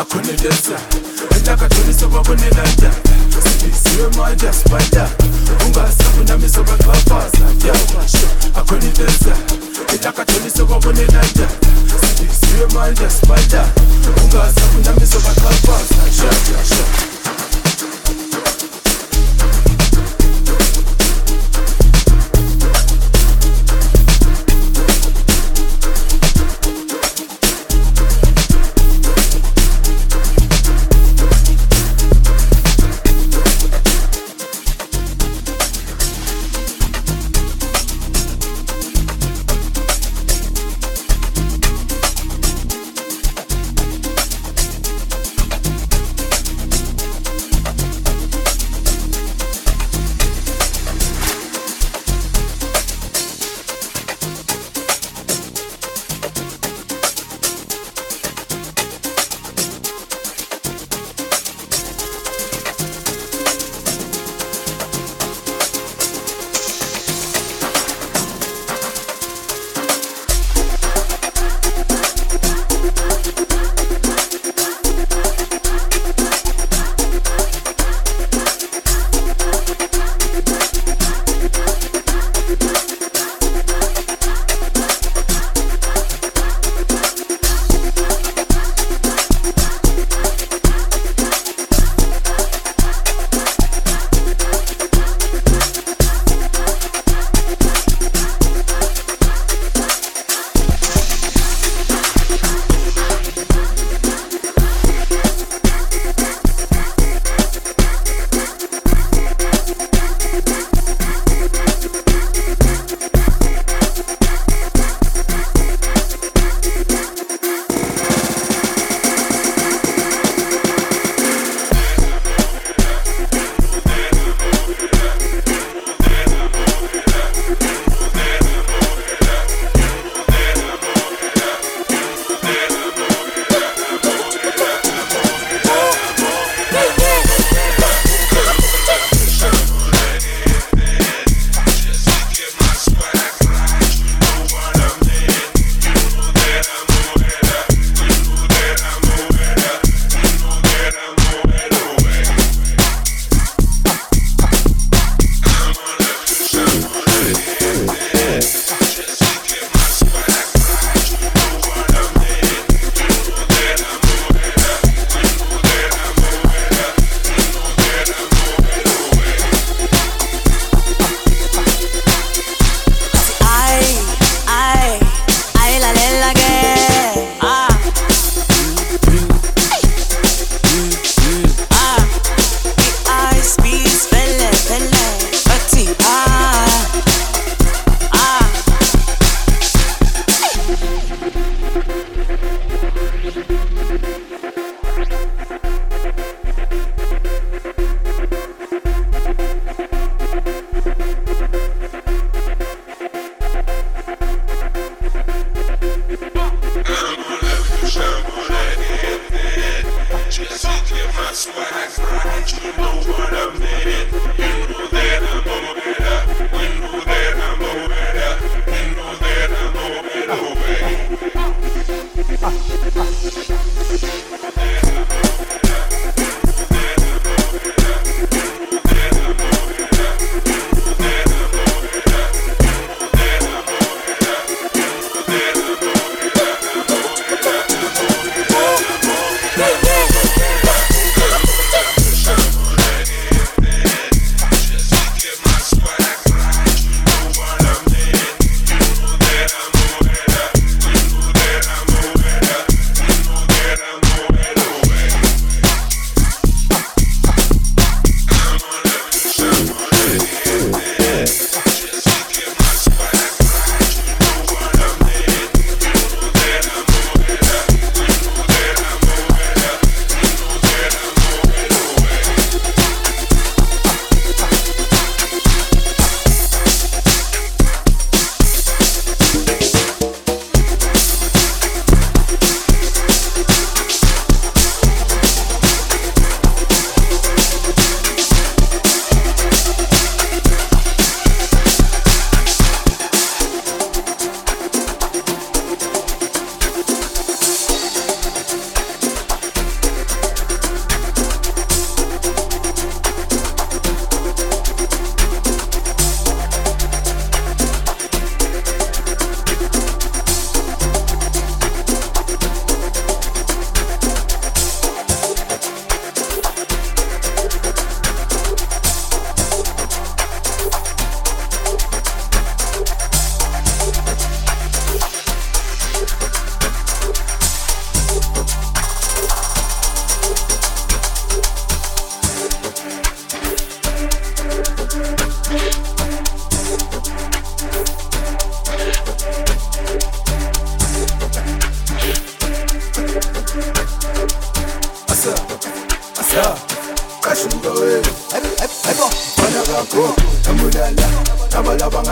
akhonelesa 0.00 0.76
entakatholise 1.36 2.06
babonelata 2.06 2.90
sibisiwe 3.42 4.08
manje 4.16 4.48
asibada 4.48 5.08
ungasabi 5.66 6.24
nami 6.28 6.48
sobaxhaphaza 6.48 7.38
ya 7.66 7.74
akhonelesa 8.60 9.32
entakatholise 9.92 10.64
babonelata 10.64 11.48
sibisiwe 12.00 12.66
manje 12.74 13.04
asibada 13.06 13.64
ungasabi 14.24 14.78
nami 14.84 15.06
sobaxhaphaza 15.06 15.99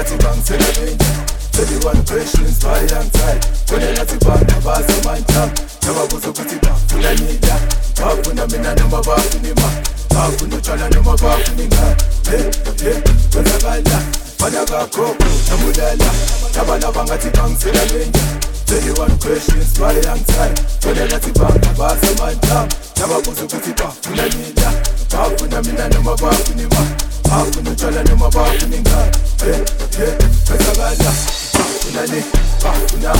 nathi 0.09 0.25
bangithekelela 0.25 1.29
Everyone 1.59 2.03
pressure 2.05 2.45
inspire 2.45 2.95
and 2.97 3.13
tight 3.13 3.43
Kone 3.69 3.93
nathi 3.97 4.17
bantu 4.25 4.55
bazi 4.65 4.93
amandla 5.01 5.51
Nababuza 5.83 6.31
ukuthi 6.31 6.59
Talk 6.61 7.21
nina 7.21 7.61
Bafuna 7.97 8.47
mina 8.47 8.75
noma 8.75 9.03
bafuna 9.03 9.49
ima 9.49 9.71
Bafuna 10.11 10.57
utshwala 10.57 10.89
noma 10.91 11.17
bafuna 11.17 11.63
ingane 11.63 11.97
Hey, 12.31 12.43
hey, 12.83 13.01
kwenzakala 13.33 14.03
Bana 14.41 14.65
kakho, 14.65 15.17
nabulala 15.51 16.11
Nabalaba 16.57 17.05
ngathi 17.05 17.31
bangithekelela 17.31 18.39
Everyone 18.69 19.19
pressure 19.19 19.57
inspire 19.57 20.09
and 20.09 20.27
tight 20.27 20.61
Kone 20.83 21.09
nathi 21.09 21.33
bantu 21.33 21.69
bazi 21.79 22.07
amandla 22.07 22.69
Nababuza 23.01 23.45
ukuthi 23.45 23.73
bafuna 23.73 24.29
nina 24.29 24.98
Hakuna 25.13 25.63
mina 25.63 25.89
na 25.89 26.01
mabavu 26.01 26.55
ni 26.57 26.63
ma 26.63 26.87
Hakuna 27.31 27.75
chala 27.75 28.03
na 28.05 28.17
mabavu 28.17 28.67
ni 28.71 28.79
nga 28.81 29.09
Eh, 29.47 29.61
eh, 30.03 30.15
pesa 30.47 30.73
gala 30.77 31.11
Hakuna 31.53 32.03
ni, 32.07 32.23
hakuna 32.63 33.13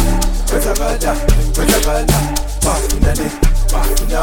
Pesa 0.47 0.75
gala, 0.75 1.15
pesa 1.55 1.81
gala 1.81 2.19
Hakuna 2.65 3.15
ni, 3.15 3.31
hakuna 3.73 4.21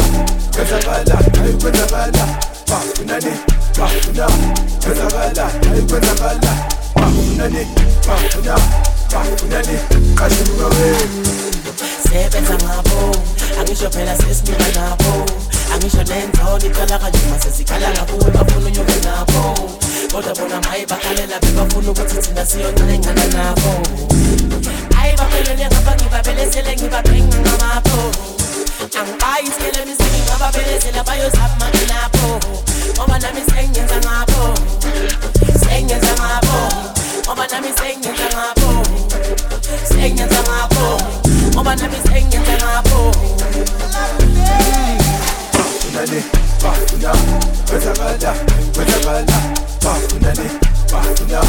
Pesa 0.51 0.79
gala, 0.79 1.17
ay 1.43 1.53
pesa 1.53 1.85
gala 1.91 2.25
Hakuna 2.69 3.17
ni, 3.19 3.31
hakuna 3.77 4.27
Pesa 4.79 5.07
gala, 5.11 5.45
ay 5.73 5.81
pesa 5.81 6.15
gala 6.15 6.55
Sebenza 12.03 12.53
ngabo, 12.57 13.15
angisho 13.59 13.89
phela 13.89 14.15
sesimila 14.17 14.67
ngabo 14.71 15.25
angisho 15.73 16.03
nenzondo 16.03 16.65
icalaka 16.67 17.09
njuma 17.09 17.39
sesikhalanga 17.39 18.03
kuwe 18.09 18.31
bafuna 18.31 18.67
unyuke 18.67 18.97
nabo 19.05 19.41
kodwa 20.11 20.35
bona 20.35 20.61
maye 20.61 20.85
bakhalela 20.85 21.39
bebafuna 21.39 21.91
ukuthi 21.91 22.17
thina 22.23 22.45
siyoncane 22.45 22.99
ngana 22.99 23.25
nabo 23.35 23.71
ayi 24.99 25.13
baphelele 25.17 25.65
ngapha 25.67 25.95
ngibabelesele 25.95 26.75
ngibabringa 26.75 27.37
ngamapho 27.39 28.01
angibayisikele 28.99 29.85
misiki 29.85 30.19
ngababelesela 30.25 31.03
bayozama 31.03 31.67
lapho 31.89 32.39
ngoba 32.95 33.19
nami 33.19 33.41
sengenza 33.49 33.97
ngapho 34.05 34.43
sengenza 35.59 36.13
ngapho 36.19 36.61
ngoba 37.25 37.47
nami 37.51 37.69
sengenza 37.77 38.27
ngapho 38.33 38.71
sengenza 39.89 40.39
ngapho 40.47 40.87
ngoba 41.53 41.75
nami 41.75 41.97
sengenza 42.07 42.55
ngapho 42.57 43.11
unani, 45.95 46.23
bafuna, 46.63 47.11
wenzakala, 47.71 48.35
wenzakala, 48.77 49.37
bafunani, 49.83 50.49
bafuna, 50.91 51.39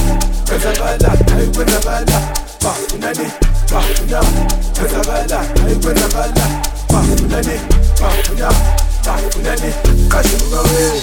wenzakala, 0.50 1.08
hayi 1.30 1.48
wenzakala, 1.58 2.20
bafunani, 2.62 3.30
bafuna, 3.72 4.20
wenzakala, 4.78 5.36
hayi 5.62 5.74
wenzakala, 5.86 6.46
bafunani, 6.92 7.60
bafuna, 8.00 8.52
bafunani, 9.04 9.72
kashuka 10.08 10.60
wewe. 10.60 11.02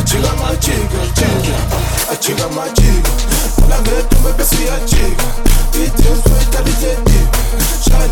ya 0.00 0.06
chiga, 0.06 1.02
chiga. 1.14 1.56
Achiga 2.12 2.48
machiga, 2.48 3.10
talageta 3.56 4.16
mbebesi 4.20 4.66
ya 4.66 4.80
chiga. 4.86 5.24
Achiga 5.30 6.16
machiga, 6.16 6.30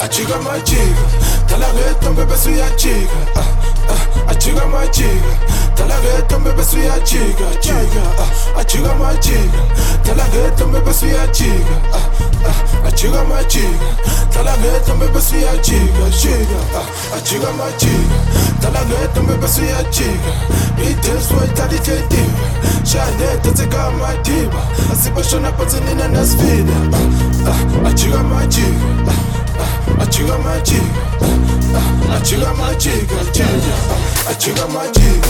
Achiga 0.01 0.37
machiga, 0.37 1.01
talageta 1.47 2.09
mbebesi 2.11 2.59
ya 2.59 2.69
chiga. 2.69 3.19
Ah, 3.35 3.39
ah, 3.91 4.31
achiga 4.31 4.65
machiga, 4.65 5.33
Tala 5.79 5.95
ghetto 6.01 6.39
mbebe 6.39 6.63
su 6.63 6.77
ya 6.79 6.99
chiga 6.99 7.49
chiga 7.61 8.03
ah 8.19 8.59
achiga 8.59 8.93
ma 8.95 9.13
chiga 9.19 9.61
Tala 10.03 10.23
ghetto 10.33 10.67
mbebe 10.67 10.93
su 10.93 11.05
ya 11.07 11.27
chiga 11.27 11.75
ah 11.93 12.09
ah 12.49 12.87
achiga 12.87 13.23
ma 13.23 13.43
chiga 13.43 13.89
Tala 14.33 14.57
ghetto 14.57 14.95
mbebe 14.95 15.21
su 15.21 15.35
ya 15.37 15.57
chiga 15.61 16.09
chiga 16.21 16.59
ah 16.75 17.17
achiga 17.17 17.51
ma 17.57 17.65
chiga 17.77 18.17
Tala 18.61 18.79
ghetto 18.89 19.21
mbebe 19.23 19.47
su 19.47 19.63
ya 19.65 19.83
chiga 19.89 20.33
Ite 20.89 21.11
swa 21.27 21.45
itali 21.45 21.79
chetiva 21.79 22.49
Shane 22.85 23.37
tatsika 23.41 23.91
ma 23.91 24.13
diva 24.23 24.61
Asibashona 24.93 25.51
patsinina 25.51 26.07
nasvida 26.07 26.77
ah 27.47 27.51
ah 27.51 27.89
achiga 27.89 28.23
ma 28.23 28.45
chiga 28.47 28.87
ah 29.07 29.15
ah 29.63 30.03
achiga 30.03 30.37
ma 30.37 30.61
chiga 30.61 31.01
ah 31.21 31.79
ah 31.79 32.15
achiga 32.17 32.53
ma 32.53 32.75
chiga 32.75 33.19
chiga 33.31 33.73
ah 33.93 34.31
achiga 34.31 34.67
ma 34.73 34.83
chiga 34.91 35.29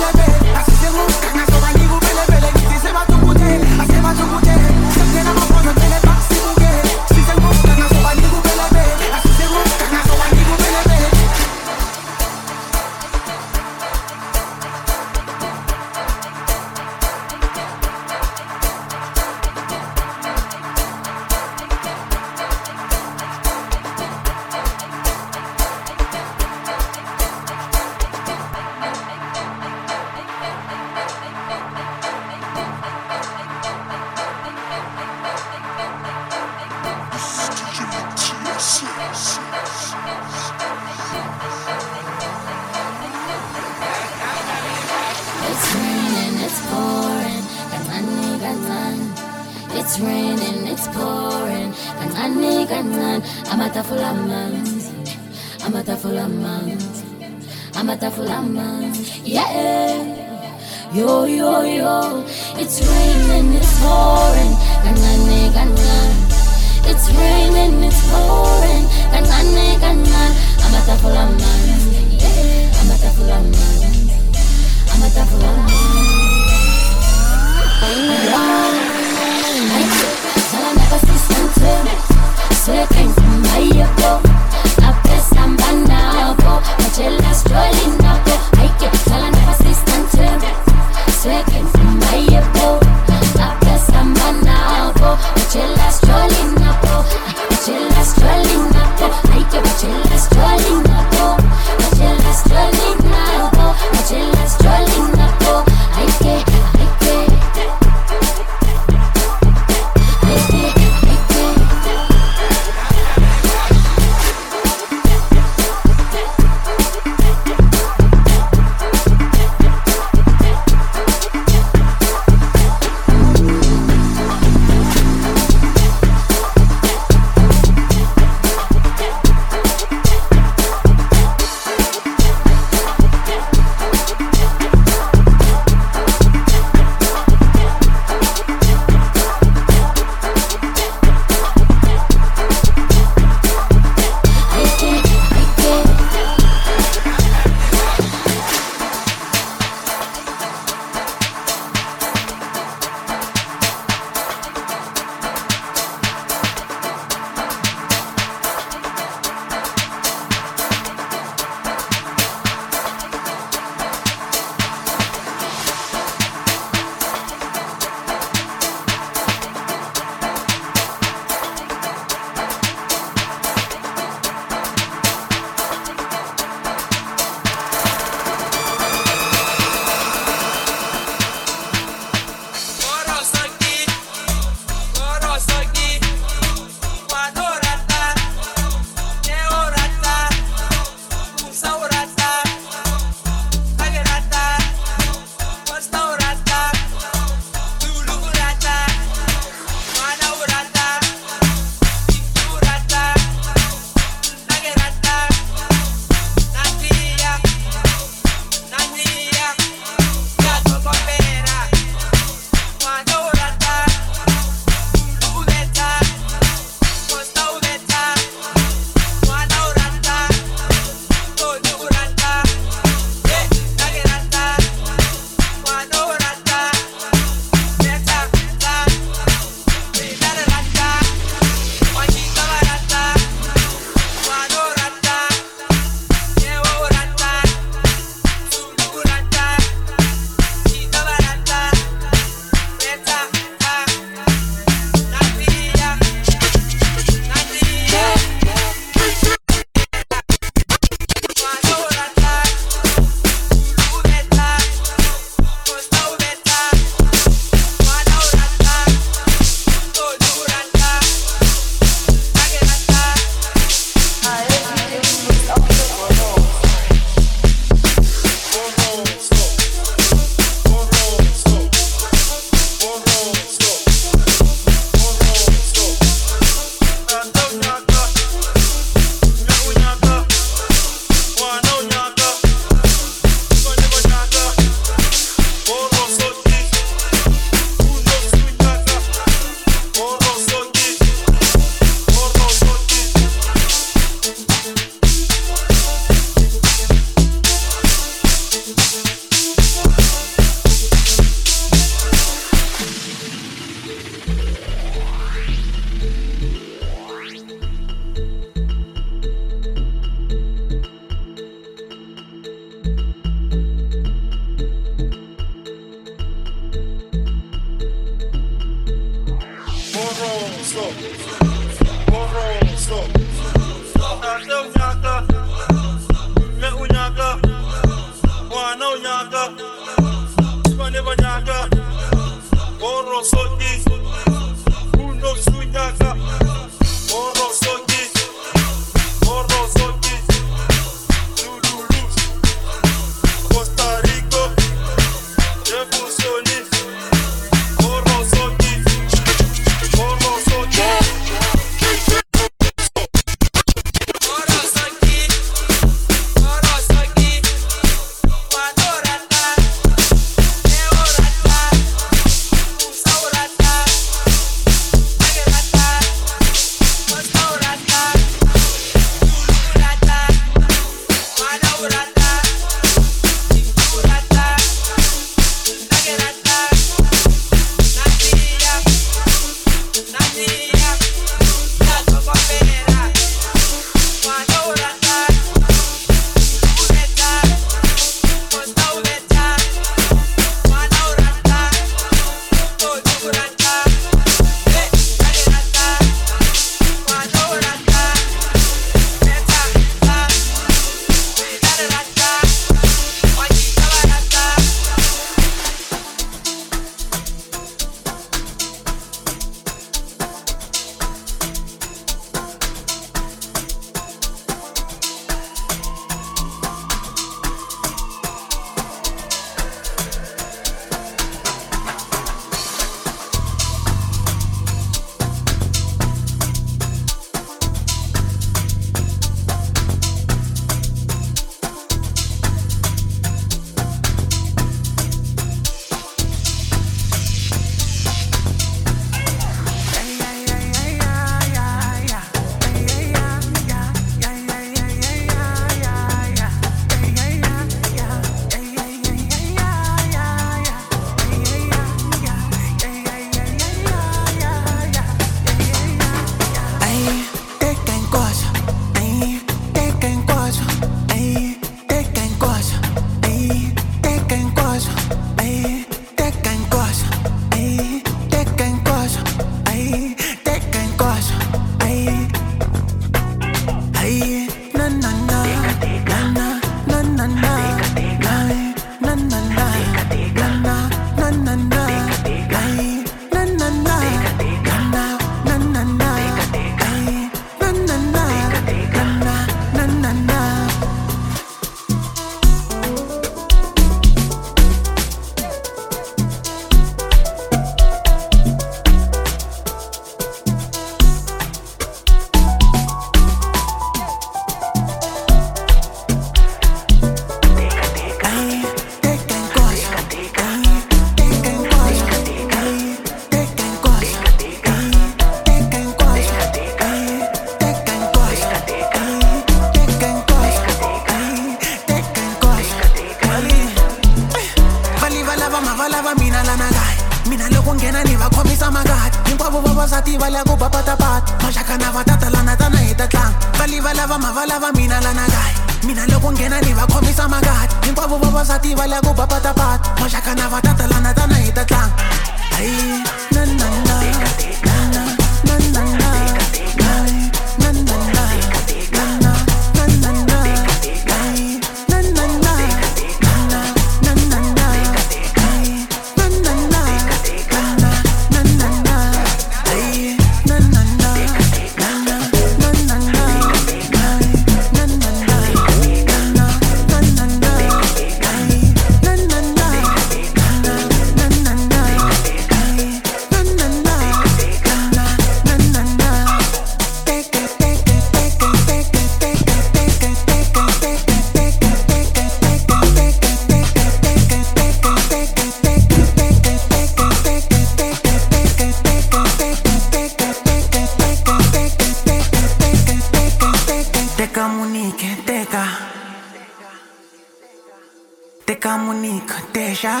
deja. 599.72 600.00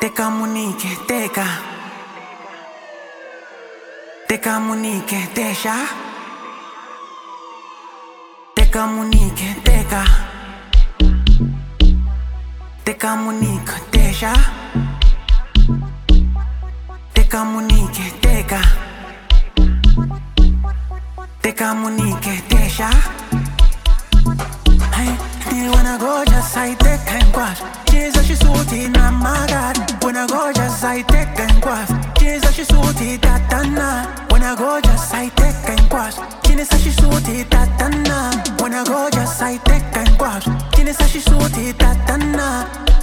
Te 0.00 0.14
comunique, 0.14 0.98
teca. 1.06 1.46
Te 4.26 4.40
comunique, 4.40 5.28
deja. 5.34 5.76
Te 8.54 8.70
comunique, 8.70 9.56
teca. 9.62 10.04
Te 12.84 12.96
comunique, 12.96 13.76
deja. 13.92 14.32
Te 17.12 17.28
comunique, 17.28 18.04
teca. 18.22 18.62
Te 21.42 21.52
comunique, 21.52 21.52
deja. 21.52 21.52
Te 21.52 21.54
comunique, 21.54 22.42
deja. 22.48 22.90
Hey, 24.96 25.12
the 25.50 25.76
when 25.76 25.86
I 25.86 25.98
go 25.98 26.24
just 26.24 26.56
I 26.56 26.74
take 26.74 27.06
and 27.12 27.32
quaff. 27.32 27.60
Jesus, 27.90 28.26
she 28.26 28.34
suit 28.34 28.72
it, 28.72 28.88
na 28.90 29.10
my 29.10 29.46
God. 29.48 29.76
When 30.02 30.16
I 30.16 30.26
go 30.26 30.52
just 30.52 30.82
I 30.82 31.02
take 31.02 31.38
and 31.38 31.62
quaff. 31.62 31.88
Jesus, 32.18 32.54
she 32.54 32.64
suit 32.64 33.00
it, 33.00 33.20
tatana. 33.20 34.06
When 34.32 34.42
I 34.42 34.54
go 34.56 34.80
just 34.80 35.12
I 35.14 35.28
take 35.28 35.68
and 35.68 35.90
quaff. 35.90 36.16
Jesus, 36.44 36.82
she 36.82 36.90
suit 36.90 37.28
it, 37.28 37.50
tatana. 37.50 38.60
When 38.62 38.72
I 38.72 38.84
go 38.84 39.10
just 39.10 39.42
I 39.42 39.58
take 39.68 39.96
and 39.96 40.18
quaff. 40.18 40.44
Jesus, 40.74 41.10
she 41.10 41.20
suit 41.20 41.56
it, 41.58 41.76
tatana. 41.76 42.95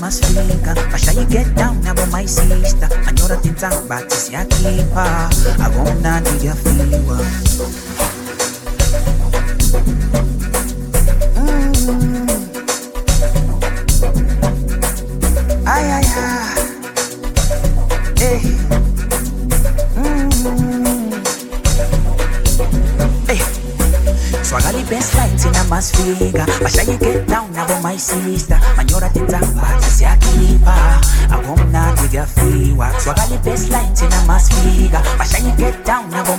Masfika. 0.00 0.72
Basha 0.90 1.12
you 1.12 1.26
get 1.26 1.54
down 1.54 1.76
now 1.84 1.92
my 2.08 2.24
sister. 2.24 2.88
Manyora 3.04 3.36
tintang 3.44 3.84
batis 3.84 4.32
ya 4.32 4.44
kipa. 4.48 5.28
Agona 5.60 6.24
diya 6.24 6.56
fiwa. 6.56 7.20
Ay, 15.68 15.84
ay, 15.84 16.06
ay. 16.16 16.60
Hey. 18.16 18.40
Mm. 19.96 21.12
Hey. 23.28 23.40
Swagali 24.44 24.82
best 24.88 25.12
lights 25.16 25.44
in 25.44 25.54
a 25.56 25.64
mass 25.68 25.92
figure. 25.92 26.48
Basha 26.60 26.88
you 26.88 26.96
get 26.96 27.28
down 27.28 27.52
now 27.52 27.68
my 27.80 27.96
sister. 27.96 28.59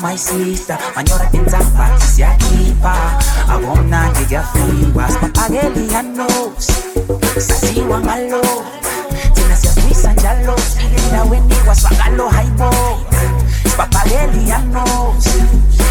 My 0.01 0.15
sister. 0.15 0.77
Manyora 0.95 1.25
titamba, 1.31 1.87
siya 1.99 2.35
kipa. 2.37 2.95
Agomna 3.49 4.09
diga 4.17 4.43
fiwa. 4.53 5.05
Spapageli 5.09 5.93
anos. 5.95 6.67
Sasiwa 7.37 7.99
ngalo. 8.01 8.41
Tina 9.33 9.55
siyaswisa 9.55 10.13
njalo. 10.13 10.55
Endaweni 10.97 11.55
waswagalo 11.67 12.29
haibo. 12.29 12.71
Spapageli 13.73 14.51
anos. 14.51 15.25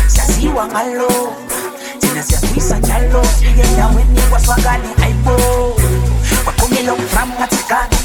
Siyasiwa 0.07 0.67
ngalo. 0.67 1.11
Tina 2.01 2.23
siyaswisa 2.23 2.79
njalo. 2.79 3.23
Endaweni 3.65 4.21
waswagali 4.33 4.89
haibo. 5.01 5.37
Wakumilo 6.47 6.97
from 6.97 7.29
ngatikani 7.39 7.97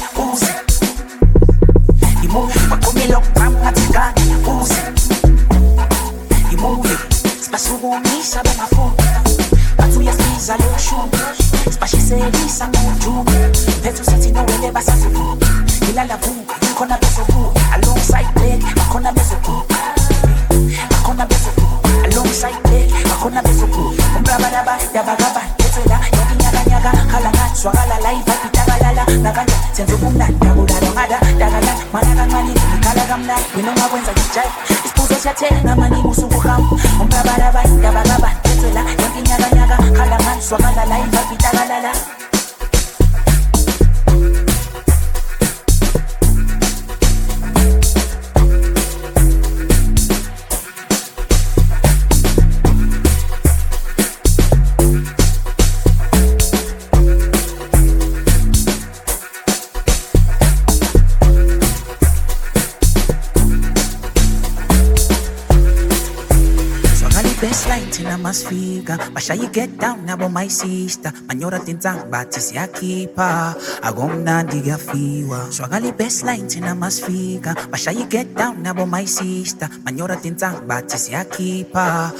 leg 23.26 23.32
bakhona 23.32 23.42
bezovuka 23.42 24.02
umrabaraba 24.18 24.78
yabakaba 24.94 25.42
yethwela 25.58 25.98
yakinyakanyaka 26.14 26.90
khala 27.10 27.30
ngathi 27.30 27.56
swakala 27.60 27.96
live 28.04 28.30
apitakalala 28.32 29.04
nakanja 29.22 29.56
senza 29.72 29.94
ubumnandi 29.94 30.38
dabulalo 30.38 30.90
ngada 30.94 31.18
dakala 31.38 31.72
mwana 31.92 32.14
kancane 32.18 32.52
ikhala 32.54 33.02
kamnandi 33.10 33.48
wena 33.56 33.70
ungakwenza 33.70 34.12
ngijayi 34.12 34.50
isiphuzo 34.84 35.14
siyathenga 35.14 35.76
maningi 35.76 36.08
usuku 36.08 36.36
uhamba 36.38 36.76
umrabaraba 37.02 37.60
yabakaba 37.82 38.30
yethwela 38.44 38.82
yakinyakanyaka 39.02 39.76
khala 39.96 40.16
ngathi 40.22 40.54
masfika 68.26 68.98
Basha 69.14 69.38
you 69.38 69.46
get 69.54 69.70
down 69.78 70.02
now 70.02 70.18
my 70.26 70.50
sister 70.50 71.14
Manyora 71.30 71.62
tintang 71.62 72.10
batis 72.10 72.50
ya 72.50 72.66
kipa 72.66 73.54
Agomna 73.86 74.42
diga 74.42 74.74
fiwa 74.74 75.46
Swagale 75.54 75.94
best 75.94 76.26
light 76.26 76.50
in 76.58 76.66
a 76.66 76.74
masfika 76.74 77.54
Basha 77.70 77.94
you 77.94 78.10
get 78.10 78.34
down 78.34 78.66
now 78.66 78.74
my 78.82 79.06
sister 79.06 79.70
Manyora 79.86 80.18
tintang 80.18 80.66
batis 80.66 81.06
ya 81.14 81.22
kipa 81.22 82.10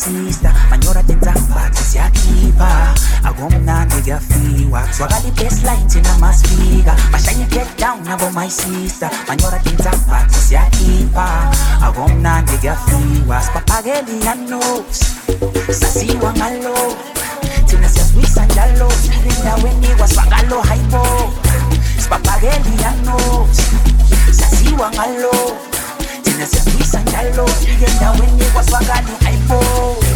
sister. 0.00 0.52
Manyora. 0.70 1.00
Swagali 4.92 5.30
best 5.36 5.64
lights 5.64 5.96
in 5.96 6.06
a 6.06 6.18
mass 6.18 6.42
figure. 6.42 6.96
Basha 7.12 7.32
you 7.32 7.46
get 7.46 7.68
down 7.76 8.02
now 8.04 8.18
my 8.32 8.48
sister. 8.48 9.08
Manyora 9.28 9.58
tintamba 9.62 10.26
tisya 10.28 10.64
kipa. 10.70 11.52
Agomna 11.82 12.42
nigga 12.42 12.76
fiwa. 12.86 13.42
Spapageli 13.42 14.26
anos. 14.28 15.00
Sasiwa 15.68 16.32
ngalo. 16.32 16.96
Tina 17.66 17.88
siyaswisa 17.88 18.46
njalo. 18.46 18.88
Endaweni 19.28 19.88
waswagalo 20.00 20.60
haibo. 20.62 21.32
Spapageli 21.98 22.84
anos. 22.84 23.56
Sasiwa 24.32 24.90
ngalo 24.90 25.69
Tina 26.40 26.50
siyaswisa 26.52 27.00
njalo 27.00 27.46
Endaweni 27.86 28.42
waswagalo 28.56 29.08
haibo 29.24 29.54
Wakumilo 29.54 30.09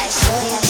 I 0.00 0.08
show 0.08 0.62
you. 0.62 0.67